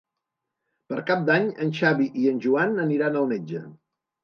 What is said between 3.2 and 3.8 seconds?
al metge.